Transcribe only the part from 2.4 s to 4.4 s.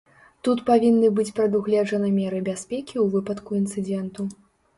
бяспекі ў выпадку інцыдэнту.